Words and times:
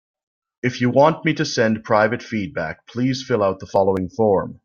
If 0.63 0.81
you 0.81 0.89
want 0.89 1.23
to 1.23 1.45
send 1.45 1.75
me 1.75 1.81
private 1.83 2.23
feedback, 2.23 2.87
please 2.87 3.21
fill 3.21 3.43
out 3.43 3.59
the 3.59 3.67
following 3.67 4.09
form. 4.09 4.59